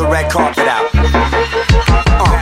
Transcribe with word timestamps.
the 0.00 0.08
red 0.08 0.30
carpet 0.32 0.64
out. 0.64 0.88
Uh, 2.16 2.40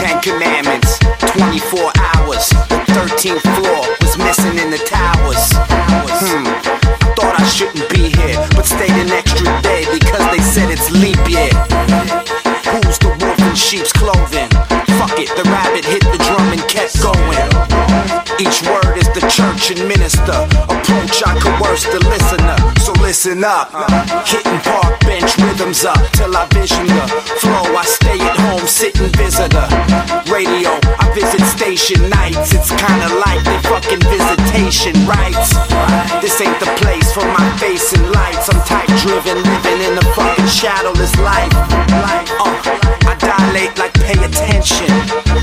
Ten 0.00 0.16
Commandments, 0.24 0.98
24 1.36 1.92
hours. 2.16 2.48
The 2.72 2.80
13th 2.96 3.44
floor 3.52 3.84
was 4.00 4.16
missing 4.16 4.56
in 4.56 4.70
the 4.70 4.80
towers. 4.88 5.44
Hmm. 6.24 6.48
Thought 7.12 7.36
I 7.36 7.44
shouldn't 7.44 7.84
be 7.92 8.08
here, 8.16 8.40
but 8.56 8.64
stayed 8.64 8.96
an 8.96 9.12
extra 9.12 9.44
day 9.60 9.84
because 9.92 10.24
they 10.32 10.40
said 10.40 10.72
it's 10.72 10.88
leap 10.88 11.20
year. 11.28 11.52
Who's 12.72 12.96
the 12.96 13.12
wolf 13.20 13.40
in 13.44 13.54
sheep's 13.54 13.92
clothing? 13.92 14.48
Fuck 14.96 15.20
it, 15.20 15.28
the 15.36 15.44
rabbit 15.52 15.84
hit 15.84 16.00
the 16.16 16.20
drum 16.24 16.48
and 16.48 16.64
kept 16.64 16.96
going. 17.04 17.44
Each 18.40 18.64
word 18.64 18.96
is 18.96 19.08
the 19.12 19.20
church 19.28 19.68
and 19.68 19.86
minister. 19.86 20.48
Approach, 20.64 21.20
I 21.28 21.36
coerce 21.36 21.84
the 21.92 22.00
listener. 22.08 22.71
Listen 23.24 23.44
up. 23.44 23.70
Hitting 24.26 24.58
park 24.66 24.98
bench 25.06 25.38
rhythms 25.38 25.84
up 25.84 26.02
till 26.18 26.34
I 26.34 26.44
vision 26.50 26.88
the 26.90 27.06
flow. 27.38 27.70
I 27.78 27.84
stay 27.86 28.18
at 28.18 28.34
home, 28.50 28.66
sitting 28.66 29.14
visitor. 29.14 29.62
Radio, 30.26 30.74
I 30.98 31.06
visit 31.14 31.38
station 31.46 32.02
nights. 32.10 32.50
It's 32.50 32.74
kinda 32.74 33.14
like 33.22 33.38
they 33.46 33.58
fucking 33.70 34.02
visitation 34.10 34.98
rights. 35.06 35.54
This 36.18 36.34
ain't 36.42 36.58
the 36.58 36.66
place 36.82 37.14
for 37.14 37.22
my 37.22 37.46
face 37.62 37.92
and 37.92 38.10
lights. 38.10 38.50
I'm 38.50 38.58
type 38.66 38.90
driven, 39.06 39.38
living 39.38 39.80
in 39.86 39.94
the 39.94 40.06
fucking 40.18 40.50
shadowless 40.50 41.14
life. 41.22 41.54
Uh, 42.42 42.58
I 43.06 43.14
dilate 43.22 43.78
like 43.78 43.94
pay 44.02 44.18
attention. 44.18 44.90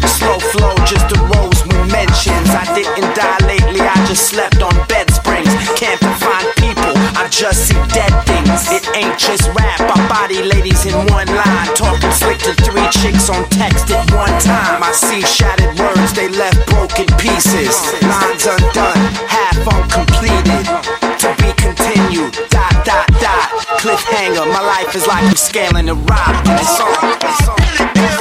Slow 0.04 0.36
flow 0.52 0.76
just 0.84 1.08
arose 1.16 1.64
when 1.64 1.88
mentions. 1.88 2.50
I 2.52 2.68
didn't 2.76 3.16
die 3.16 3.40
lately, 3.48 3.80
I 3.80 3.96
just 4.04 4.28
slept 4.28 4.62
on 4.62 4.76
bed 4.92 5.08
springs. 5.16 5.48
Can't 5.80 6.04
I 6.04 6.29
just 7.30 7.68
see 7.68 7.80
dead 7.94 8.12
things. 8.26 8.70
It 8.72 8.86
ain't 8.96 9.18
just 9.18 9.48
rap, 9.54 9.80
I 9.82 10.08
body 10.10 10.42
ladies 10.42 10.86
in 10.86 10.94
one 11.14 11.28
line. 11.28 11.70
Talking 11.76 12.12
slick 12.12 12.40
to 12.40 12.54
three 12.66 12.88
chicks 12.90 13.30
on 13.30 13.48
text 13.50 13.90
at 13.92 14.04
one 14.14 14.34
time. 14.42 14.84
I 14.84 14.92
see 14.92 15.22
shattered 15.22 15.78
words, 15.80 16.14
they 16.14 16.30
left 16.30 16.66
broken 16.70 17.08
pieces. 17.18 17.76
Lines 18.02 18.46
undone, 18.46 19.02
half 19.30 19.58
uncompleted. 19.68 20.66
To 21.22 21.30
be 21.38 21.52
continued, 21.54 22.34
dot, 22.50 22.74
dot, 22.86 23.08
dot. 23.20 23.50
Cliffhanger, 23.80 24.48
my 24.48 24.62
life 24.62 24.96
is 24.96 25.06
like 25.08 25.24
I'm 25.24 25.36
scaling 25.36 25.90
a 25.90 25.96
rock. 25.96 26.36
It's 26.46 26.80
on, 26.80 27.18
it's 27.24 27.48
on. 27.48 28.19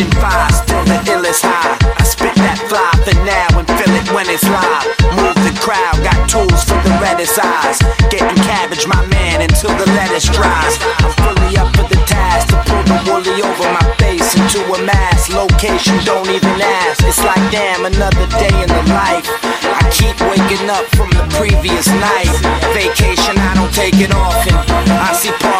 Oxygen 0.00 0.20
fire, 0.20 0.52
still 0.52 0.84
the 0.84 0.98
illest 1.12 1.42
high. 1.44 1.76
I 1.98 2.02
spit 2.04 2.34
that 2.36 2.58
fly 2.68 2.90
for 3.04 3.16
now 3.24 3.48
and 3.58 3.66
feel 3.68 3.92
it 3.92 4.08
when 4.12 4.26
it's 4.28 4.44
live. 4.48 4.86
Move 5.16 5.36
the 5.44 5.54
crowd, 5.60 5.96
got 6.00 6.28
tools 6.28 6.64
for 6.64 6.78
the 6.80 6.92
reddest 7.00 7.38
eyes. 7.38 7.78
Getting 8.08 8.36
cabbage, 8.44 8.86
my 8.86 9.00
man, 9.08 9.42
until 9.42 9.72
the 9.76 9.86
lettuce 9.92 10.28
dries. 10.32 10.80
I'm 11.04 11.12
fully 11.20 11.56
up 11.56 11.68
for 11.76 11.84
the 11.88 12.00
task 12.08 12.48
to 12.48 12.56
pull 12.64 12.84
the 12.84 12.98
woolly 13.08 13.42
over 13.42 13.68
my 13.72 13.84
face 14.00 14.32
into 14.36 14.64
a 14.64 14.78
mask. 14.84 15.32
Location, 15.32 15.96
don't 16.04 16.28
even 16.28 16.56
ask. 16.60 17.04
It's 17.04 17.20
like 17.20 17.42
damn, 17.52 17.84
another 17.84 18.26
day 18.40 18.54
in 18.56 18.68
the 18.68 18.84
life. 18.96 19.26
I 19.68 19.84
keep 19.92 20.16
waking 20.32 20.70
up 20.70 20.86
from 20.96 21.10
the 21.12 21.24
previous 21.36 21.88
night. 21.88 22.32
Vacation, 22.72 23.36
I 23.36 23.52
don't 23.54 23.72
take 23.72 24.00
it 24.00 24.12
often. 24.14 24.54
I 24.96 25.12
see 25.12 25.32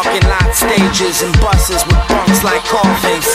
stages 0.71 1.21
and 1.21 1.33
buses 1.41 1.83
with 1.85 1.99
bunks 2.07 2.43
like 2.43 2.63
coffins. 2.63 3.27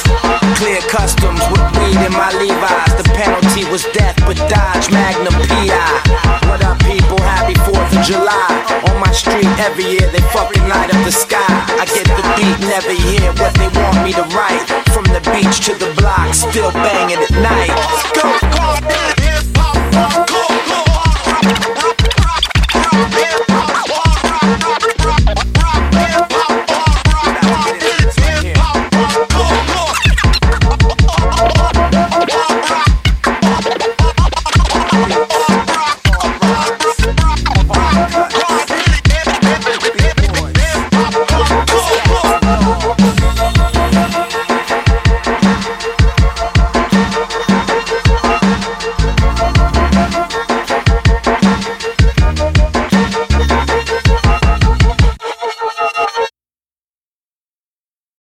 Clear 0.57 0.81
customs 0.89 1.41
with 1.53 1.65
weed 1.77 2.01
in 2.01 2.13
my 2.13 2.33
Levi's. 2.41 2.95
The 2.97 3.05
penalty 3.13 3.69
was 3.69 3.85
death, 3.93 4.17
but 4.25 4.37
Dodge 4.49 4.89
Magnum 4.91 5.37
PI. 5.45 6.49
What 6.49 6.65
up, 6.65 6.79
people? 6.89 7.21
Happy 7.21 7.53
4th 7.69 7.93
of 7.93 8.03
July. 8.05 8.49
On 8.89 8.97
my 8.99 9.13
street 9.13 9.53
every 9.61 9.85
year, 9.85 10.09
they 10.13 10.25
fucking 10.33 10.65
light 10.65 10.89
up 10.89 11.05
the 11.05 11.13
sky. 11.13 11.45
I 11.77 11.85
get 11.85 12.09
the 12.17 12.25
beat, 12.37 12.59
never 12.73 12.95
hear 13.05 13.29
what 13.37 13.53
they 13.61 13.69
want 13.69 14.01
me 14.01 14.13
to 14.17 14.25
write. 14.33 14.65
From 14.97 15.05
the 15.13 15.21
beach 15.29 15.61
to 15.69 15.75
the 15.77 15.93
block, 16.01 16.33
still 16.33 16.73
banging 16.73 17.21
at 17.21 17.33
night. 17.37 17.96
Uh-huh. 37.99 38.36